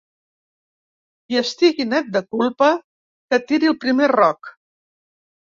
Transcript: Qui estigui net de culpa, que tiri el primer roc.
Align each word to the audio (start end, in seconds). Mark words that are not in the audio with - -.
Qui 1.25 1.37
estigui 1.41 1.85
net 1.89 2.09
de 2.15 2.23
culpa, 2.37 2.71
que 3.35 3.41
tiri 3.53 3.71
el 3.75 3.79
primer 3.87 4.11
roc. 4.15 4.53